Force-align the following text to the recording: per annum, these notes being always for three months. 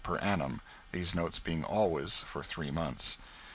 per 0.03 0.17
annum, 0.17 0.61
these 0.91 1.13
notes 1.13 1.37
being 1.37 1.63
always 1.63 2.21
for 2.21 2.41
three 2.43 2.71
months. 2.71 3.19